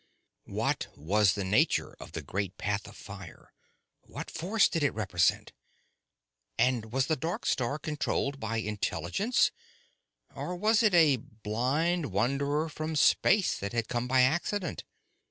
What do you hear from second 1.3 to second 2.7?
the nature of the great